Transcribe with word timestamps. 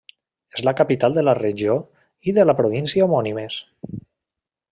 És 0.59 0.63
la 0.67 0.71
capital 0.79 1.17
de 1.17 1.23
la 1.27 1.35
regió 1.39 1.75
i 2.31 2.35
de 2.39 2.47
la 2.49 2.57
província 2.63 3.07
homònimes. 3.09 3.61